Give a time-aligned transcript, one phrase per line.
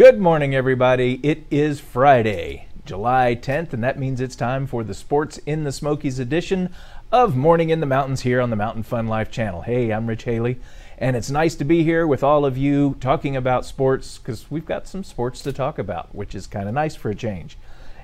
[0.00, 1.20] Good morning, everybody.
[1.22, 5.72] It is Friday, July 10th, and that means it's time for the Sports in the
[5.72, 6.72] Smokies edition
[7.12, 9.60] of Morning in the Mountains here on the Mountain Fun Life channel.
[9.60, 10.58] Hey, I'm Rich Haley,
[10.96, 14.64] and it's nice to be here with all of you talking about sports because we've
[14.64, 17.58] got some sports to talk about, which is kind of nice for a change.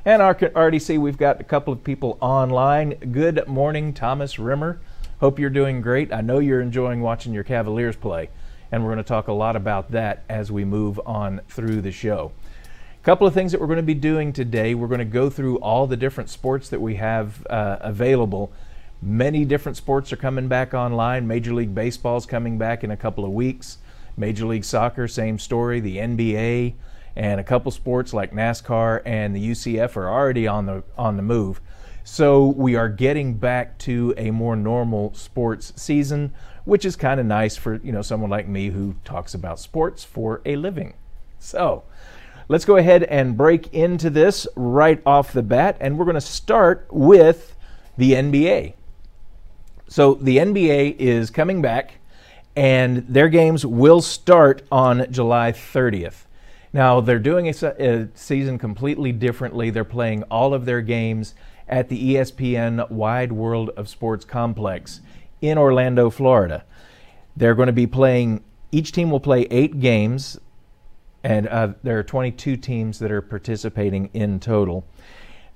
[0.04, 2.90] And I already see we've got a couple of people online.
[3.10, 4.80] Good morning, Thomas Rimmer.
[5.20, 6.12] Hope you're doing great.
[6.12, 8.28] I know you're enjoying watching your Cavaliers play
[8.72, 11.92] and we're going to talk a lot about that as we move on through the
[11.92, 12.32] show.
[13.00, 14.74] A couple of things that we're going to be doing today.
[14.74, 18.52] We're going to go through all the different sports that we have uh, available.
[19.00, 21.26] Many different sports are coming back online.
[21.26, 23.78] Major League Baseball is coming back in a couple of weeks.
[24.16, 25.80] Major League Soccer, same story.
[25.80, 26.74] The NBA
[27.14, 31.22] and a couple sports like NASCAR and the UCF are already on the on the
[31.22, 31.60] move.
[32.04, 36.32] So we are getting back to a more normal sports season
[36.66, 40.04] which is kind of nice for you know someone like me who talks about sports
[40.04, 40.92] for a living.
[41.38, 41.84] So
[42.48, 46.20] let's go ahead and break into this right off the bat, and we're going to
[46.20, 47.56] start with
[47.96, 48.74] the NBA.
[49.88, 51.94] So the NBA is coming back,
[52.56, 56.24] and their games will start on July 30th.
[56.72, 59.70] Now, they're doing a, a, season completely differently.
[59.70, 61.34] They're playing all of their games
[61.68, 65.00] at the ESPN Wide World of Sports Complex
[65.40, 66.64] in Orlando, Florida.
[67.36, 68.42] They're going to be playing,
[68.72, 70.38] each team will play eight games,
[71.22, 74.86] and uh, there are 22 teams that are participating in total.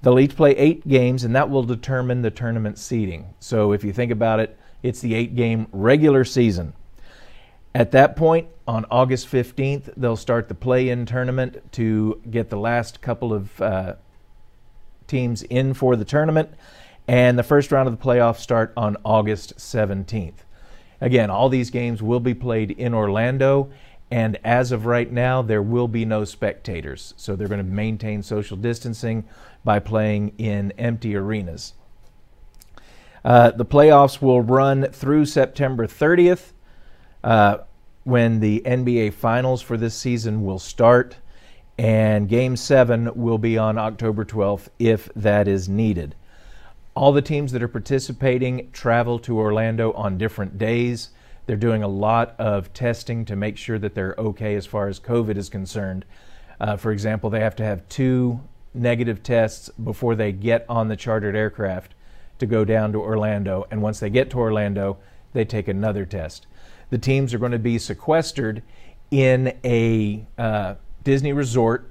[0.03, 3.34] They'll each play eight games, and that will determine the tournament seeding.
[3.39, 6.72] So if you think about it, it's the eight game regular season.
[7.75, 12.56] At that point, on August 15th, they'll start the play in tournament to get the
[12.56, 13.94] last couple of uh,
[15.06, 16.50] teams in for the tournament.
[17.10, 20.44] And the first round of the playoffs start on August 17th.
[21.00, 23.72] Again, all these games will be played in Orlando,
[24.12, 27.12] and as of right now, there will be no spectators.
[27.16, 29.25] So they're going to maintain social distancing
[29.65, 31.75] by playing in empty arenas.
[33.25, 36.53] Uh, the playoffs will run through September 30th
[37.25, 37.56] uh,
[38.04, 41.16] when the NBA Finals for this season will start,
[41.77, 46.15] and Game 7 will be on October 12th if that is needed.
[47.00, 51.09] All the teams that are participating travel to Orlando on different days.
[51.47, 55.00] They're doing a lot of testing to make sure that they're okay as far as
[55.00, 56.05] COVID is concerned.
[56.60, 58.41] Uh, for example, they have to have two
[58.75, 61.94] negative tests before they get on the chartered aircraft
[62.39, 63.66] to go down to Orlando.
[63.71, 64.99] And once they get to Orlando,
[65.33, 66.47] they take another test.
[66.91, 68.62] The teams are going to be sequestered
[69.10, 71.90] in a uh, Disney resort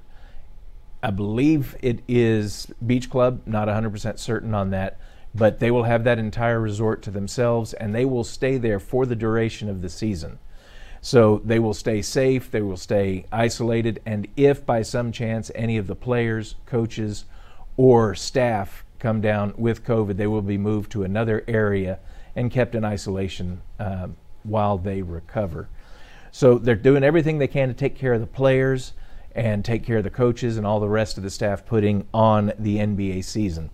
[1.02, 4.98] I believe it is Beach Club, not 100% certain on that,
[5.34, 9.06] but they will have that entire resort to themselves and they will stay there for
[9.06, 10.38] the duration of the season.
[11.00, 15.78] So they will stay safe, they will stay isolated, and if by some chance any
[15.78, 17.24] of the players, coaches,
[17.78, 21.98] or staff come down with COVID, they will be moved to another area
[22.36, 24.08] and kept in isolation uh,
[24.42, 25.68] while they recover.
[26.32, 28.92] So they're doing everything they can to take care of the players
[29.34, 32.52] and take care of the coaches and all the rest of the staff putting on
[32.58, 33.70] the NBA season.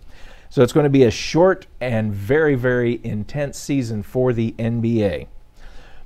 [0.49, 5.27] So it's going to be a short and very, very intense season for the NBA.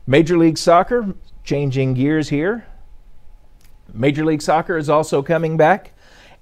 [0.08, 1.14] Major League Soccer,
[1.44, 2.66] changing gears here.
[3.94, 5.94] Major League Soccer is also coming back,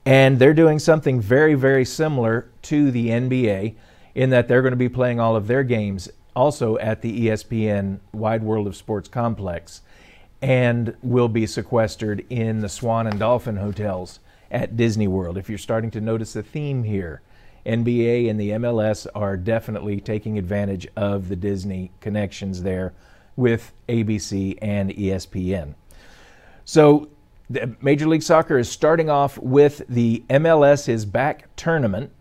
[0.06, 3.75] and they're doing something very, very similar to the NBA
[4.16, 8.00] in that they're going to be playing all of their games also at the ESPN
[8.14, 9.81] Wide World of Sports complex
[10.42, 14.20] and will be sequestered in the Swan and Dolphin hotels
[14.52, 15.38] at Disney World.
[15.38, 17.22] If you're starting to notice a theme here,
[17.66, 22.94] NBA and the MLS are definitely taking advantage of the Disney connections there
[23.36, 25.75] with ABC and ESPN.
[26.66, 27.10] So,
[27.81, 32.12] Major League Soccer is starting off with the MLS is Back tournament,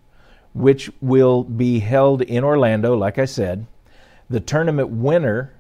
[0.55, 3.67] which will be held in Orlando, like I said.
[4.31, 5.53] The tournament winner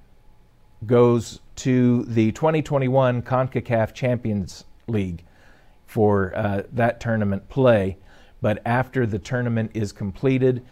[0.86, 5.24] goes to the 2021 CONCACAF Champions League
[5.86, 7.98] for uh, that tournament play.
[8.40, 10.64] But after the tournament is completed,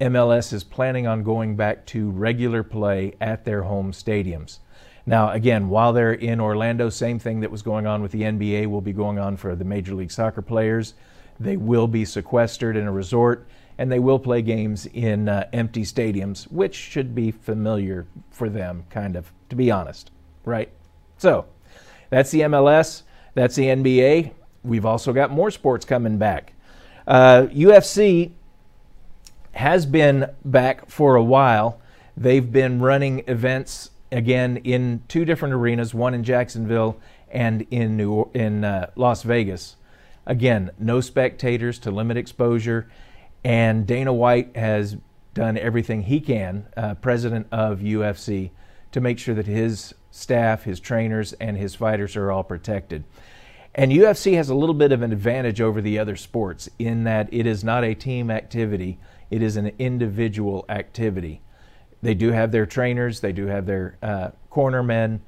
[0.00, 4.60] MLS is planning on going back to regular play at their home stadiums.
[5.04, 8.68] Now, again, while they're in Orlando, same thing that was going on with the NBA
[8.68, 10.94] will be going on for the Major League Soccer players.
[11.40, 13.48] They will be sequestered in a resort
[13.78, 18.84] and they will play games in uh, empty stadiums, which should be familiar for them,
[18.90, 20.10] kind of, to be honest,
[20.44, 20.70] right?
[21.18, 21.46] So
[22.10, 23.02] that's the MLS,
[23.34, 24.32] that's the NBA.
[24.62, 26.52] We've also got more sports coming back.
[27.06, 28.32] Uh, UFC
[29.52, 31.80] has been back for a while.
[32.16, 37.00] They've been running events again in two different arenas, one in Jacksonville
[37.30, 39.76] and in New in uh, Las Vegas.
[40.26, 42.88] Again, no spectators to limit exposure,
[43.42, 44.96] and Dana White has
[45.32, 48.50] done everything he can, uh, president of UFC,
[48.92, 53.04] to make sure that his staff, his trainers, and his fighters are all protected.
[53.74, 57.28] And UFC has a little bit of an advantage over the other sports in that
[57.32, 58.98] it is not a team activity,
[59.30, 61.40] it is an individual activity.
[62.02, 65.20] They do have their trainers, they do have their uh, cornermen,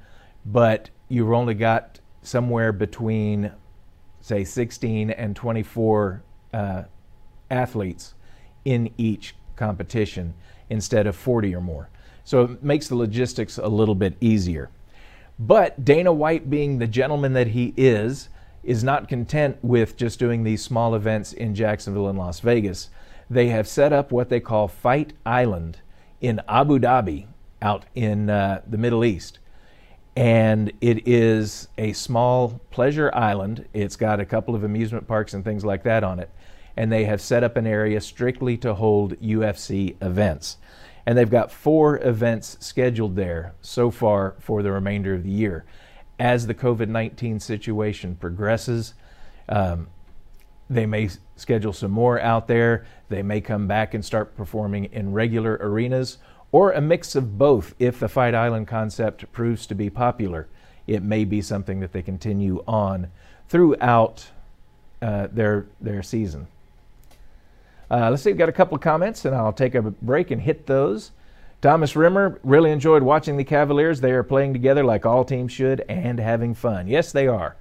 [0.45, 3.51] but you've only got somewhere between,
[4.21, 6.23] say, 16 and 24
[6.53, 6.83] uh,
[7.49, 8.13] athletes
[8.65, 10.33] in each competition
[10.69, 11.89] instead of 40 or more.
[12.23, 14.69] So it makes the logistics a little bit easier.
[15.45, 18.29] But Dana White, being the gentleman that he is,
[18.63, 22.89] is not content with just doing these small events in Jacksonville and Las Vegas.
[23.29, 25.79] They have set up what they call Fight Island
[26.21, 27.25] in Abu Dhabi
[27.61, 29.39] out in uh, the Middle East.
[30.15, 33.67] And it is a small pleasure island.
[33.73, 36.29] It's got a couple of amusement parks and things like that on it.
[36.77, 40.55] And they have set up an area strictly to hold UFC events.
[41.05, 45.65] And they've got four events scheduled there so far for the remainder of the year.
[46.19, 48.93] As the COVID 19 situation progresses,
[49.49, 49.87] um,
[50.69, 52.85] they may schedule some more out there.
[53.09, 56.19] They may come back and start performing in regular arenas
[56.51, 60.47] or a mix of both if the Fight Island concept proves to be popular.
[60.87, 63.11] It may be something that they continue on
[63.49, 64.29] throughout
[65.01, 66.47] uh, their, their season.
[67.93, 70.41] Uh, let's see, we've got a couple of comments, and I'll take a break and
[70.41, 71.11] hit those.
[71.61, 74.01] Thomas Rimmer really enjoyed watching the Cavaliers.
[74.01, 76.87] They are playing together like all teams should and having fun.
[76.87, 77.55] Yes, they are.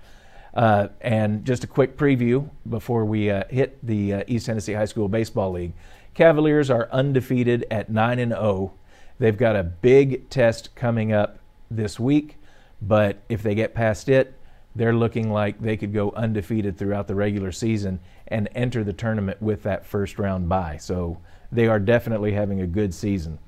[0.55, 4.87] Uh, and just a quick preview before we uh, hit the uh, East Tennessee High
[4.87, 5.75] School Baseball League.
[6.14, 8.73] Cavaliers are undefeated at 9 and 0.
[9.19, 11.40] They've got a big test coming up
[11.70, 12.38] this week,
[12.81, 14.35] but if they get past it,
[14.75, 18.00] they're looking like they could go undefeated throughout the regular season
[18.32, 20.79] and enter the tournament with that first round bye.
[20.81, 21.19] So
[21.52, 23.38] they are definitely having a good season.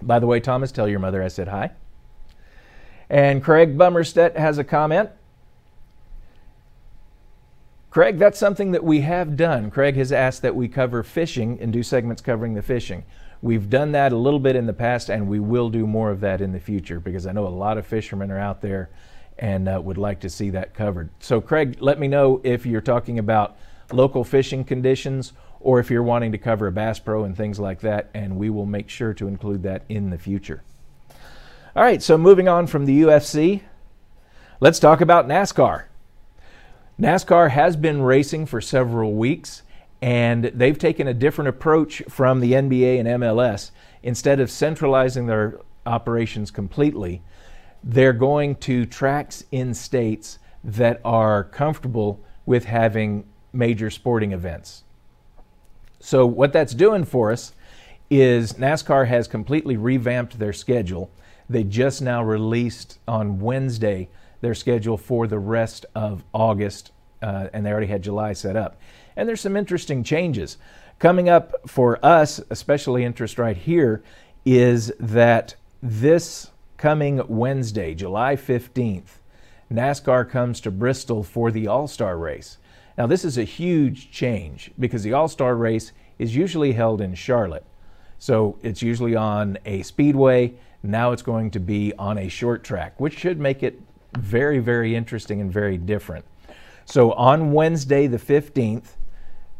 [0.00, 1.72] By the way, Thomas, tell your mother I said hi.
[3.10, 5.10] And Craig Bummerstedt has a comment.
[7.90, 9.70] Craig, that's something that we have done.
[9.70, 13.04] Craig has asked that we cover fishing and do segments covering the fishing.
[13.40, 16.20] We've done that a little bit in the past, and we will do more of
[16.20, 18.90] that in the future because I know a lot of fishermen are out there
[19.38, 21.10] and uh, would like to see that covered.
[21.20, 23.56] So, Craig, let me know if you're talking about
[23.92, 27.80] local fishing conditions or if you're wanting to cover a Bass Pro and things like
[27.80, 30.62] that, and we will make sure to include that in the future.
[31.74, 33.62] All right, so moving on from the UFC,
[34.60, 35.84] let's talk about NASCAR.
[37.00, 39.62] NASCAR has been racing for several weeks,
[40.00, 43.72] and they've taken a different approach from the NBA and MLS.
[44.02, 47.22] Instead of centralizing their operations completely,
[47.82, 53.24] they're going to tracks in states that are comfortable with having
[53.56, 54.84] major sporting events.
[55.98, 57.52] So, what that's doing for us
[58.10, 61.10] is NASCAR has completely revamped their schedule.
[61.48, 64.08] They just now released on Wednesday
[64.40, 66.92] their schedule for the rest of August,
[67.22, 68.80] uh, and they already had July set up.
[69.16, 70.58] And there's some interesting changes.
[70.98, 74.02] Coming up for us, especially interest right here,
[74.44, 79.18] is that this coming Wednesday, July 15th,
[79.72, 82.58] NASCAR comes to Bristol for the All Star race.
[82.96, 87.14] Now, this is a huge change because the All Star race is usually held in
[87.14, 87.64] Charlotte.
[88.18, 90.54] So it's usually on a speedway.
[90.82, 93.80] Now it's going to be on a short track, which should make it
[94.16, 96.24] very, very interesting and very different.
[96.84, 98.94] So on Wednesday, the 15th,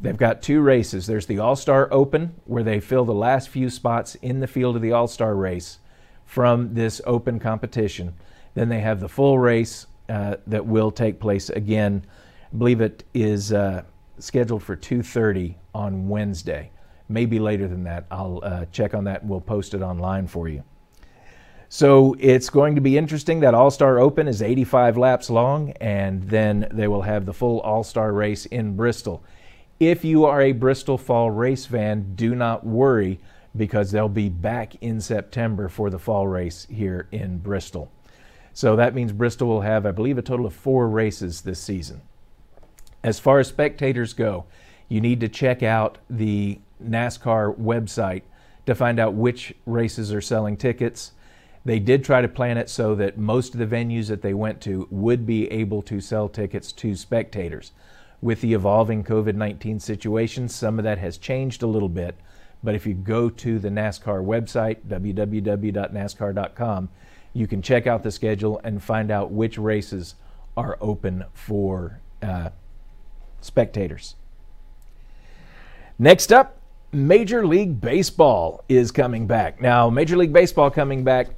[0.00, 1.06] they've got two races.
[1.06, 4.76] There's the All Star Open, where they fill the last few spots in the field
[4.76, 5.78] of the All Star race
[6.24, 8.14] from this open competition.
[8.54, 12.04] Then they have the full race uh, that will take place again.
[12.52, 13.82] I believe it is uh,
[14.18, 16.70] scheduled for 2:30 on Wednesday.
[17.08, 18.06] Maybe later than that.
[18.10, 20.64] I'll uh, check on that and we'll post it online for you.
[21.68, 23.40] So it's going to be interesting.
[23.40, 27.60] That All Star Open is 85 laps long, and then they will have the full
[27.60, 29.22] All Star race in Bristol.
[29.78, 33.20] If you are a Bristol Fall race fan, do not worry
[33.56, 37.90] because they'll be back in September for the fall race here in Bristol.
[38.52, 42.00] So that means Bristol will have, I believe, a total of four races this season.
[43.06, 44.46] As far as spectators go,
[44.88, 48.22] you need to check out the NASCAR website
[48.66, 51.12] to find out which races are selling tickets.
[51.64, 54.60] They did try to plan it so that most of the venues that they went
[54.62, 57.70] to would be able to sell tickets to spectators.
[58.20, 62.16] With the evolving COVID 19 situation, some of that has changed a little bit,
[62.64, 66.88] but if you go to the NASCAR website, www.nascar.com,
[67.32, 70.16] you can check out the schedule and find out which races
[70.56, 72.48] are open for uh,
[73.40, 74.16] spectators.
[75.98, 76.60] Next up,
[76.92, 79.60] Major League Baseball is coming back.
[79.60, 81.28] Now, Major League Baseball coming back,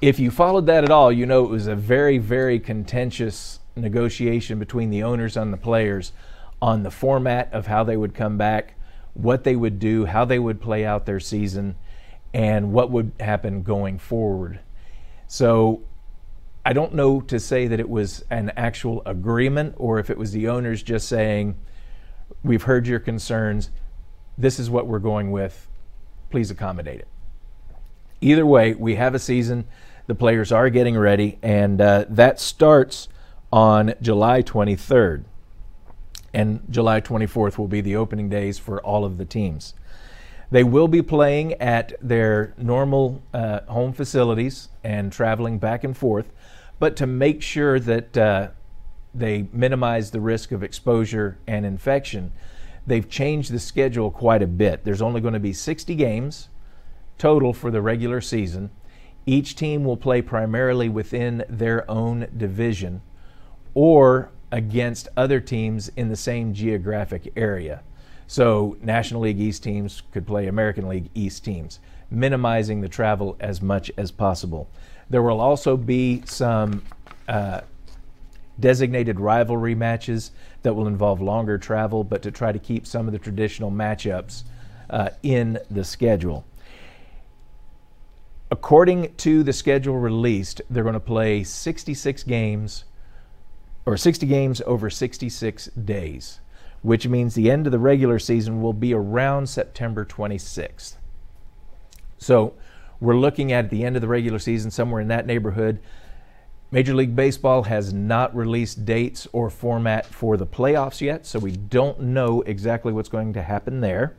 [0.00, 4.58] if you followed that at all, you know it was a very, very contentious negotiation
[4.58, 6.12] between the owners and the players
[6.60, 8.74] on the format of how they would come back,
[9.14, 11.74] what they would do, how they would play out their season,
[12.32, 14.60] and what would happen going forward.
[15.26, 15.82] So
[16.64, 20.32] I don't know to say that it was an actual agreement or if it was
[20.32, 21.56] the owners just saying,
[22.44, 23.70] We've heard your concerns.
[24.36, 25.68] This is what we're going with.
[26.30, 27.08] Please accommodate it.
[28.20, 29.64] Either way, we have a season.
[30.06, 33.08] The players are getting ready, and uh, that starts
[33.52, 35.24] on July 23rd.
[36.34, 39.74] And July 24th will be the opening days for all of the teams.
[40.50, 46.30] They will be playing at their normal uh, home facilities and traveling back and forth,
[46.82, 48.48] but to make sure that uh,
[49.14, 52.32] they minimize the risk of exposure and infection,
[52.84, 54.82] they've changed the schedule quite a bit.
[54.82, 56.48] There's only going to be 60 games
[57.18, 58.72] total for the regular season.
[59.26, 63.00] Each team will play primarily within their own division
[63.74, 67.84] or against other teams in the same geographic area.
[68.26, 71.78] So, National League East teams could play American League East teams,
[72.10, 74.68] minimizing the travel as much as possible.
[75.10, 76.82] There will also be some
[77.28, 77.62] uh,
[78.58, 80.30] designated rivalry matches
[80.62, 84.44] that will involve longer travel, but to try to keep some of the traditional matchups
[84.90, 86.44] uh, in the schedule.
[88.50, 92.84] According to the schedule released, they're going to play 66 games
[93.86, 96.40] or 60 games over 66 days,
[96.82, 100.96] which means the end of the regular season will be around September 26th.
[102.18, 102.54] So
[103.02, 105.80] we're looking at at the end of the regular season somewhere in that neighborhood.
[106.70, 111.50] Major League Baseball has not released dates or format for the playoffs yet, so we
[111.50, 114.16] don't know exactly what's going to happen there.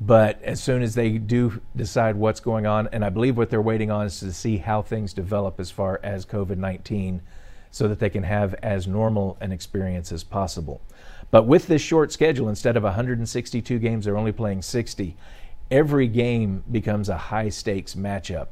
[0.00, 3.60] But as soon as they do decide what's going on, and I believe what they're
[3.60, 7.20] waiting on is to see how things develop as far as COVID 19
[7.72, 10.80] so that they can have as normal an experience as possible.
[11.32, 15.16] But with this short schedule, instead of 162 games, they're only playing 60.
[15.70, 18.48] Every game becomes a high stakes matchup.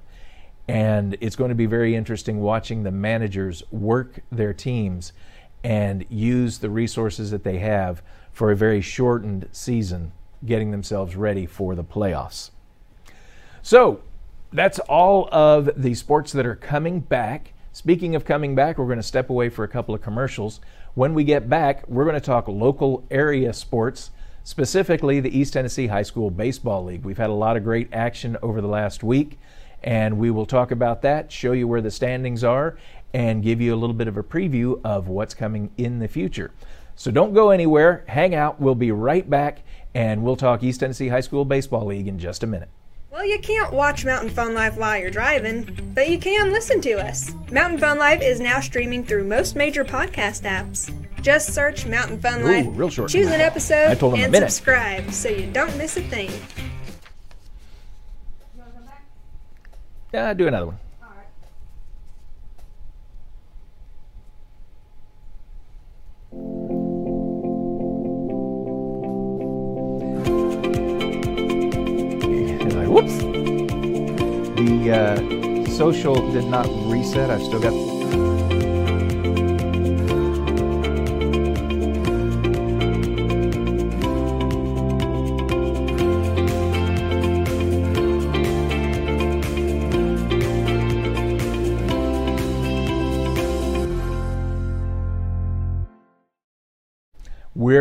[0.68, 5.12] And it's going to be very interesting watching the managers work their teams
[5.62, 10.12] and use the resources that they have for a very shortened season,
[10.44, 12.50] getting themselves ready for the playoffs.
[13.62, 14.02] So,
[14.52, 17.52] that's all of the sports that are coming back.
[17.72, 20.60] Speaking of coming back, we're going to step away for a couple of commercials.
[20.94, 24.10] When we get back, we're going to talk local area sports,
[24.46, 27.04] specifically the East Tennessee High School Baseball League.
[27.04, 29.40] We've had a lot of great action over the last week
[29.82, 32.78] and we will talk about that, show you where the standings are,
[33.12, 36.52] and give you a little bit of a preview of what's coming in the future.
[36.94, 38.60] So don't go anywhere, hang out.
[38.60, 39.62] We'll be right back,
[39.94, 42.68] and we'll talk East Tennessee High School Baseball League in just a minute.
[43.10, 46.92] Well, you can't watch Mountain Fun Life while you're driving, but you can listen to
[46.94, 47.34] us.
[47.50, 50.92] Mountain Fun Life is now streaming through most major podcast apps.
[51.26, 53.10] Just search Mountain Fun Ooh, Life, real short.
[53.10, 54.48] choose an episode, I told him a and minute.
[54.52, 56.30] subscribe so you don't miss a thing.
[60.14, 60.78] Yeah, do another one.
[72.88, 73.18] Whoops.
[74.56, 77.30] The uh, social did not reset.
[77.30, 77.85] I've still got.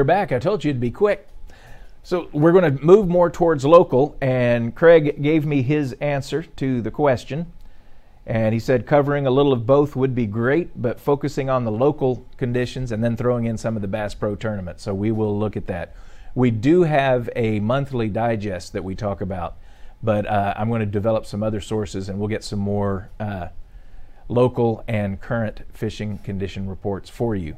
[0.05, 0.31] Back.
[0.31, 1.27] I told you it'd be quick.
[2.03, 6.81] So we're going to move more towards local, and Craig gave me his answer to
[6.81, 7.51] the question.
[8.27, 11.71] And he said covering a little of both would be great, but focusing on the
[11.71, 14.79] local conditions and then throwing in some of the Bass Pro tournament.
[14.79, 15.95] So we will look at that.
[16.33, 19.57] We do have a monthly digest that we talk about,
[20.01, 23.47] but uh, I'm going to develop some other sources and we'll get some more uh,
[24.27, 27.55] local and current fishing condition reports for you.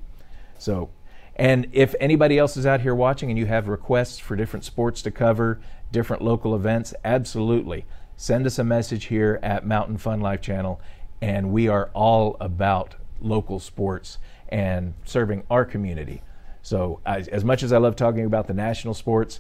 [0.60, 0.90] So
[1.38, 5.02] and if anybody else is out here watching and you have requests for different sports
[5.04, 5.60] to cover,
[5.92, 7.86] different local events, absolutely
[8.18, 10.82] send us a message here at Mountain Fun Life Channel.
[11.22, 14.18] And we are all about local sports
[14.50, 16.24] and serving our community.
[16.64, 19.40] So, as, as much as I love talking about the national sports,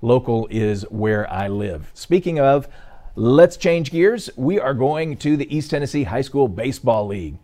[0.00, 1.90] local is where I live.
[1.94, 2.68] Speaking of,
[3.16, 4.30] let's change gears.
[4.36, 7.38] We are going to the East Tennessee High School Baseball League.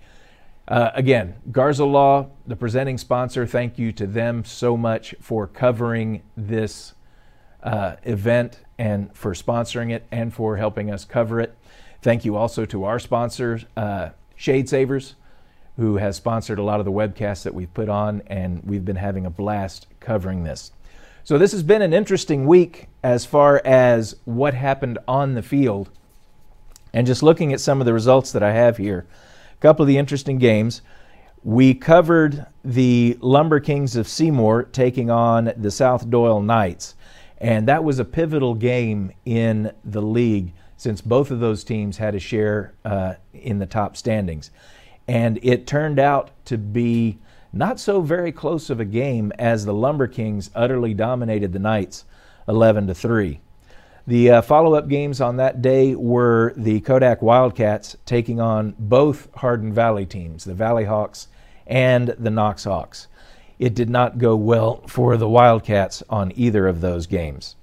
[0.66, 6.22] Uh, again, Garza Law, the presenting sponsor, thank you to them so much for covering
[6.36, 6.94] this
[7.62, 11.56] uh, event and for sponsoring it and for helping us cover it.
[12.00, 15.14] Thank you also to our sponsors, uh, Shade Savers,
[15.76, 18.96] who has sponsored a lot of the webcasts that we've put on, and we've been
[18.96, 20.72] having a blast covering this.
[21.24, 25.90] So, this has been an interesting week as far as what happened on the field.
[26.92, 29.06] And just looking at some of the results that I have here,
[29.64, 30.82] couple of the interesting games.
[31.42, 36.96] We covered the Lumber Kings of Seymour taking on the South Doyle Knights.
[37.38, 42.14] And that was a pivotal game in the league since both of those teams had
[42.14, 44.50] a share uh, in the top standings.
[45.08, 47.18] And it turned out to be
[47.50, 52.04] not so very close of a game as the Lumber Kings utterly dominated the Knights
[52.48, 53.40] 11 to 3.
[54.06, 59.28] The uh, follow up games on that day were the Kodak Wildcats taking on both
[59.36, 61.28] Hardin Valley teams, the Valley Hawks
[61.66, 63.08] and the Knox Hawks.
[63.58, 67.56] It did not go well for the Wildcats on either of those games.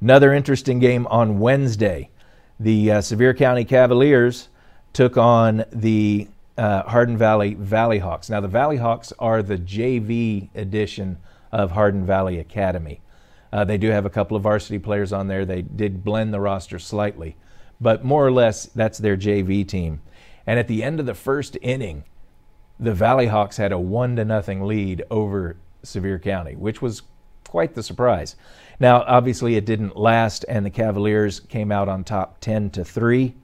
[0.00, 2.10] Another interesting game on Wednesday.
[2.60, 4.48] The uh, Sevier County Cavaliers
[4.92, 8.30] took on the uh, Hardin Valley Valley Hawks.
[8.30, 11.18] Now, the Valley Hawks are the JV edition
[11.50, 13.00] of Hardin Valley Academy.
[13.52, 15.44] Uh, they do have a couple of varsity players on there.
[15.44, 17.36] They did blend the roster slightly,
[17.80, 20.00] but more or less, that's their JV team.
[20.46, 22.04] And at the end of the first inning,
[22.78, 27.02] the Valley Hawks had a one to nothing lead over Sevier County, which was
[27.46, 28.36] quite the surprise.
[28.78, 33.34] Now, obviously, it didn't last, and the Cavaliers came out on top 10 to 3.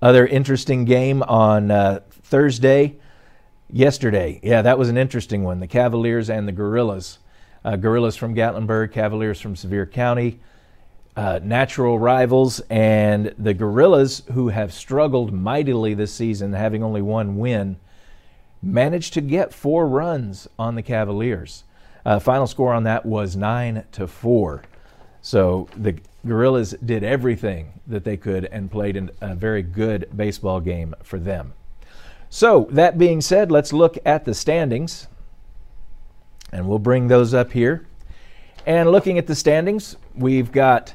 [0.00, 2.96] Other interesting game on uh, Thursday,
[3.70, 4.40] yesterday.
[4.42, 5.60] Yeah, that was an interesting one.
[5.60, 7.18] The Cavaliers and the Gorillas
[7.64, 10.40] uh, Gorillas from Gatlinburg, Cavaliers from Sevier County,
[11.16, 17.36] uh, natural rivals, and the Gorillas, who have struggled mightily this season, having only one
[17.38, 17.76] win,
[18.62, 21.64] managed to get four runs on the Cavaliers.
[22.06, 24.62] Uh, final score on that was nine to four.
[25.20, 30.94] So the Gorillas did everything that they could and played a very good baseball game
[31.02, 31.52] for them.
[32.30, 35.08] So that being said, let's look at the standings.
[36.52, 37.86] And we'll bring those up here.
[38.66, 40.94] And looking at the standings, we've got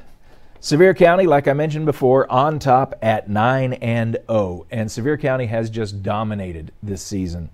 [0.60, 4.66] Sevier County, like I mentioned before, on top at 9 and 0.
[4.70, 7.50] And Sevier County has just dominated this season.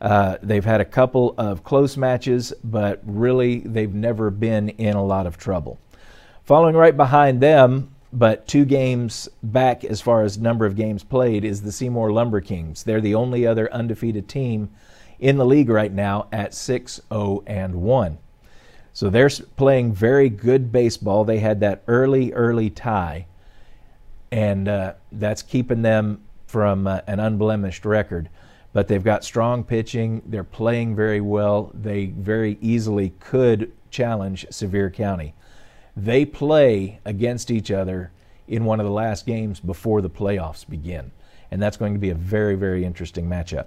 [0.00, 5.04] Uh, they've had a couple of close matches, but really they've never been in a
[5.04, 5.78] lot of trouble.
[6.42, 11.44] Following right behind them, but two games back as far as number of games played,
[11.44, 12.84] is the Seymour Lumber Kings.
[12.84, 14.70] They're the only other undefeated team
[15.18, 18.18] in the league right now at 6 0 and 1.
[18.92, 21.24] So they're playing very good baseball.
[21.24, 23.26] They had that early, early tie,
[24.30, 28.28] and uh, that's keeping them from uh, an unblemished record.
[28.72, 30.22] But they've got strong pitching.
[30.26, 31.70] They're playing very well.
[31.74, 35.34] They very easily could challenge Sevier County.
[35.96, 38.12] They play against each other
[38.46, 41.12] in one of the last games before the playoffs begin.
[41.50, 43.66] And that's going to be a very, very interesting matchup.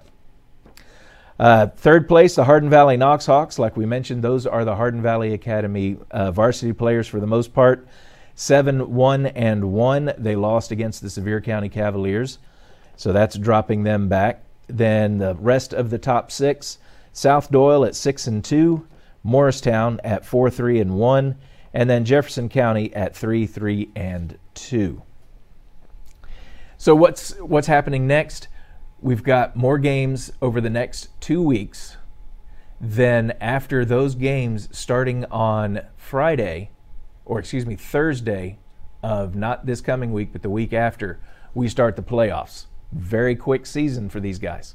[1.38, 3.58] Uh, third place, the Hardin Valley Knox Hawks.
[3.58, 7.54] Like we mentioned, those are the Hardin Valley Academy uh, varsity players for the most
[7.54, 7.86] part.
[8.34, 10.12] 7 1 and 1.
[10.18, 12.38] They lost against the Sevier County Cavaliers,
[12.96, 14.44] so that's dropping them back.
[14.66, 16.78] Then the rest of the top six
[17.12, 18.86] South Doyle at 6 and 2,
[19.22, 21.36] Morristown at 4 3 and 1,
[21.74, 25.02] and then Jefferson County at 3 3 and 2.
[26.76, 28.46] So, what's, what's happening next?
[29.00, 31.96] We've got more games over the next two weeks.
[32.80, 36.70] Then, after those games starting on Friday,
[37.24, 38.58] or excuse me, Thursday
[39.00, 41.20] of not this coming week, but the week after,
[41.54, 42.66] we start the playoffs.
[42.90, 44.74] Very quick season for these guys.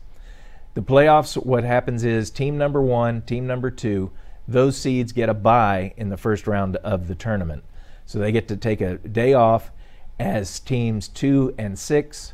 [0.73, 4.11] The playoffs, what happens is team number one, team number two,
[4.47, 7.65] those seeds get a bye in the first round of the tournament.
[8.05, 9.71] So they get to take a day off
[10.17, 12.33] as teams two and six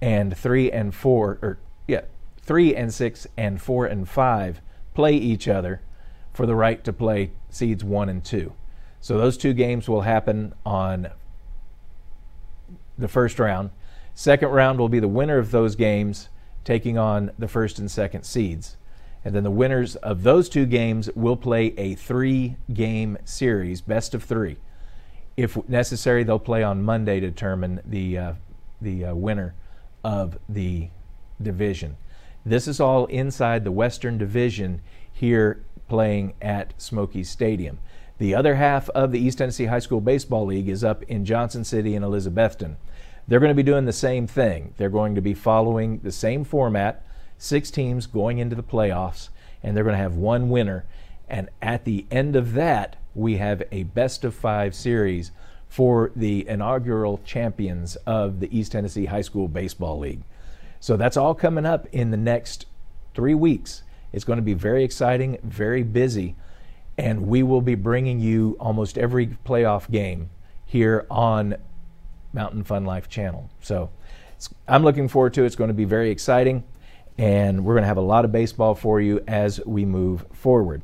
[0.00, 2.02] and three and four, or yeah,
[2.40, 4.60] three and six and four and five
[4.94, 5.80] play each other
[6.32, 8.52] for the right to play seeds one and two.
[9.00, 11.08] So those two games will happen on
[12.96, 13.70] the first round.
[14.14, 16.28] Second round will be the winner of those games
[16.64, 18.76] taking on the first and second seeds.
[19.24, 24.14] And then the winners of those two games will play a three game series, best
[24.14, 24.56] of three.
[25.36, 28.32] If necessary, they'll play on Monday to determine the, uh,
[28.80, 29.54] the uh, winner
[30.04, 30.90] of the
[31.40, 31.96] division.
[32.44, 34.80] This is all inside the Western Division
[35.12, 37.78] here playing at Smoky Stadium.
[38.18, 41.64] The other half of the East Tennessee High School Baseball League is up in Johnson
[41.64, 42.76] City and Elizabethton.
[43.26, 44.74] They're going to be doing the same thing.
[44.76, 47.04] They're going to be following the same format,
[47.36, 49.28] six teams going into the playoffs,
[49.62, 50.84] and they're going to have one winner.
[51.28, 55.30] And at the end of that, we have a best of five series
[55.68, 60.22] for the inaugural champions of the East Tennessee High School Baseball League.
[60.80, 62.66] So that's all coming up in the next
[63.14, 63.82] three weeks.
[64.12, 66.34] It's going to be very exciting, very busy,
[66.96, 70.30] and we will be bringing you almost every playoff game
[70.64, 71.56] here on
[72.32, 73.50] Mountain Fun Life channel.
[73.60, 73.90] So
[74.66, 75.46] I'm looking forward to it.
[75.46, 76.64] It's going to be very exciting,
[77.18, 80.82] and we're going to have a lot of baseball for you as we move forward.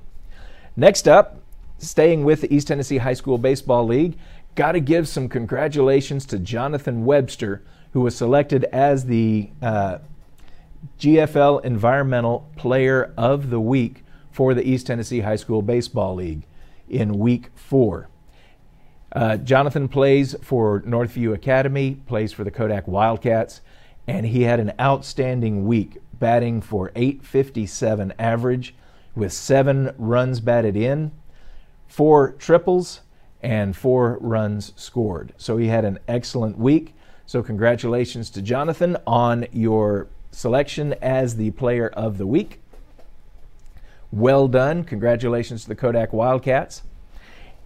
[0.76, 1.40] Next up,
[1.78, 4.18] staying with the East Tennessee High School Baseball League,
[4.54, 7.62] got to give some congratulations to Jonathan Webster,
[7.92, 9.98] who was selected as the uh,
[10.98, 16.46] GFL Environmental Player of the Week for the East Tennessee High School Baseball League
[16.88, 18.08] in week four.
[19.12, 23.60] Uh, Jonathan plays for Northview Academy, plays for the Kodak Wildcats,
[24.08, 28.74] and he had an outstanding week, batting for 857 average
[29.14, 31.12] with seven runs batted in,
[31.86, 33.02] four triples,
[33.44, 35.34] and four runs scored.
[35.36, 36.94] So he had an excellent week.
[37.26, 42.60] So, congratulations to Jonathan on your selection as the player of the week.
[44.10, 44.84] Well done.
[44.84, 46.82] Congratulations to the Kodak Wildcats.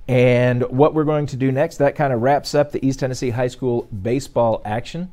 [0.06, 3.30] And what we're going to do next, that kind of wraps up the East Tennessee
[3.30, 5.12] High School baseball action.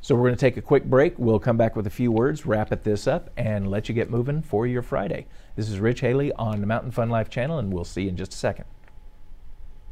[0.00, 1.18] So we're going to take a quick break.
[1.18, 4.10] We'll come back with a few words, wrap it this up, and let you get
[4.10, 5.26] moving for your Friday.
[5.56, 8.16] This is Rich Haley on the Mountain Fun Life channel, and we'll see you in
[8.16, 8.66] just a second.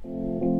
[0.04, 0.53] Thank you.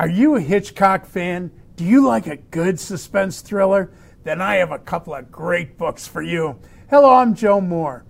[0.00, 1.50] Are you a Hitchcock fan?
[1.76, 3.92] Do you like a good suspense thriller?
[4.24, 6.58] Then I have a couple of great books for you.
[6.88, 8.06] Hello, I'm Joe Moore,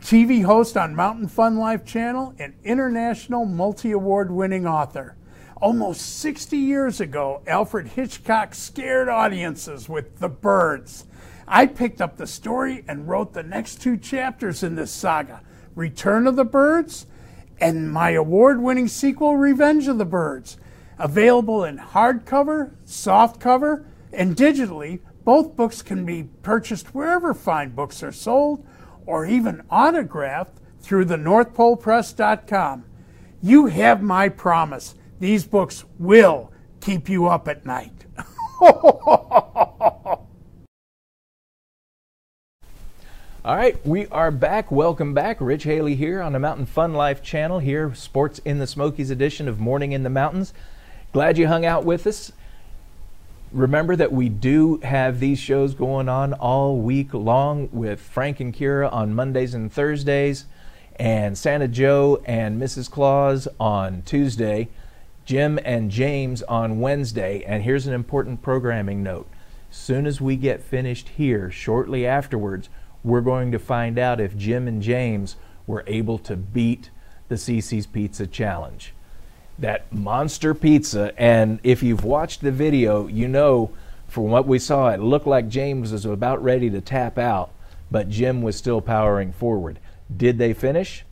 [0.00, 5.16] TV host on Mountain Fun Life channel and international multi award winning author.
[5.60, 11.04] Almost 60 years ago, Alfred Hitchcock scared audiences with The Birds.
[11.48, 15.40] I picked up the story and wrote the next two chapters in this saga
[15.74, 17.08] Return of the Birds
[17.60, 20.58] and my award winning sequel, Revenge of the Birds.
[20.98, 28.12] Available in hardcover, softcover, and digitally, both books can be purchased wherever fine books are
[28.12, 28.66] sold
[29.06, 32.84] or even autographed through the NorthPolePress.com.
[33.42, 34.96] You have my promise.
[35.20, 37.92] These books will keep you up at night.
[38.60, 40.26] All
[43.56, 44.70] right, we are back.
[44.70, 45.40] Welcome back.
[45.40, 49.46] Rich Haley here on the Mountain Fun Life channel, here, Sports in the Smokies edition
[49.46, 50.52] of Morning in the Mountains.
[51.18, 52.30] Glad you hung out with us.
[53.50, 58.54] Remember that we do have these shows going on all week long with Frank and
[58.54, 60.44] Kira on Mondays and Thursdays,
[60.94, 62.88] and Santa Joe and Mrs.
[62.88, 64.68] Claus on Tuesday,
[65.24, 67.42] Jim and James on Wednesday.
[67.44, 69.26] And here's an important programming note.
[69.72, 72.68] Soon as we get finished here, shortly afterwards,
[73.02, 75.34] we're going to find out if Jim and James
[75.66, 76.90] were able to beat
[77.26, 78.94] the CiCi's Pizza Challenge.
[79.58, 83.70] That monster pizza, and if you've watched the video, you know
[84.06, 87.50] from what we saw, it looked like James was about ready to tap out,
[87.90, 89.80] but Jim was still powering forward.
[90.14, 91.04] Did they finish?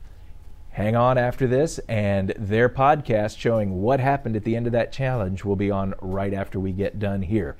[0.70, 4.92] Hang on after this, and their podcast showing what happened at the end of that
[4.92, 7.56] challenge will be on right after we get done here.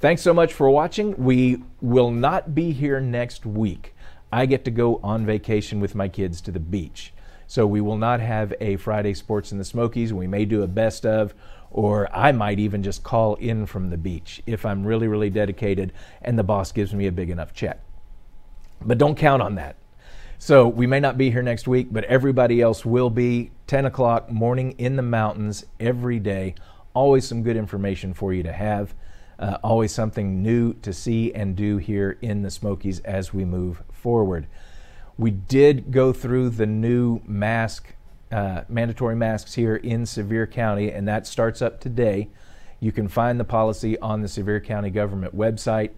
[0.00, 1.14] Thanks so much for watching.
[1.16, 3.94] We will not be here next week.
[4.32, 7.12] I get to go on vacation with my kids to the beach.
[7.50, 10.12] So we will not have a Friday Sports in the Smokies.
[10.12, 11.34] We may do a best of,
[11.72, 15.92] or I might even just call in from the beach if I'm really, really dedicated
[16.22, 17.80] and the boss gives me a big enough check.
[18.80, 19.74] But don't count on that.
[20.38, 24.30] So we may not be here next week, but everybody else will be 10 o'clock
[24.30, 26.54] morning in the mountains every day.
[26.94, 28.94] Always some good information for you to have.
[29.40, 33.82] Uh, always something new to see and do here in the Smokies as we move
[33.90, 34.46] forward.
[35.20, 37.92] We did go through the new mask,
[38.32, 42.30] uh, mandatory masks here in Sevier County, and that starts up today.
[42.80, 45.90] You can find the policy on the Sevier County government website.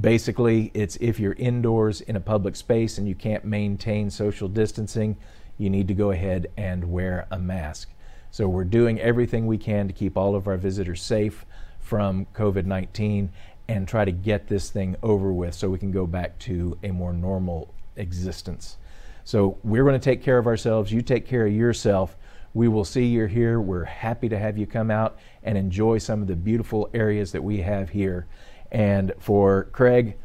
[0.00, 5.16] Basically, it's if you're indoors in a public space and you can't maintain social distancing,
[5.58, 7.90] you need to go ahead and wear a mask.
[8.30, 11.44] So, we're doing everything we can to keep all of our visitors safe
[11.80, 13.32] from COVID 19
[13.66, 16.92] and try to get this thing over with so we can go back to a
[16.92, 18.76] more normal existence.
[19.24, 20.92] So we're going to take care of ourselves.
[20.92, 22.16] You take care of yourself.
[22.52, 23.60] We will see you here.
[23.60, 27.42] We're happy to have you come out and enjoy some of the beautiful areas that
[27.42, 28.26] we have here.
[28.70, 30.16] And for Craig,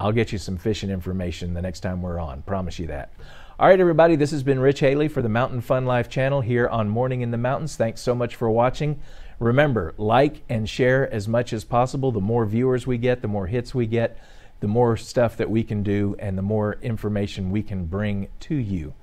[0.00, 2.42] I'll get you some fishing information the next time we're on.
[2.42, 3.12] Promise you that.
[3.58, 6.68] All right, everybody, this has been Rich Haley for the Mountain Fun Life channel here
[6.68, 7.76] on Morning in the Mountains.
[7.76, 9.00] Thanks so much for watching.
[9.38, 12.10] Remember, like and share as much as possible.
[12.10, 14.18] The more viewers we get, the more hits we get,
[14.60, 18.54] the more stuff that we can do, and the more information we can bring to
[18.54, 18.94] you.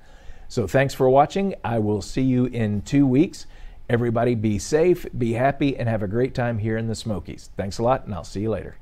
[0.48, 1.54] So thanks for watching.
[1.64, 3.46] I will see you in two weeks.
[3.88, 7.50] Everybody be safe, be happy, and have a great time here in the Smokies.
[7.56, 8.76] Thanks a lot, and I'll see you later.